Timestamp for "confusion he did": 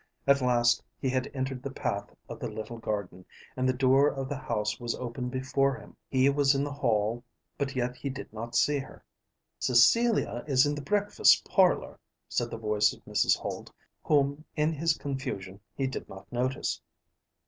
14.97-16.09